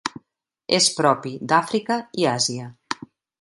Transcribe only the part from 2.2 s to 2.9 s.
i Àsia.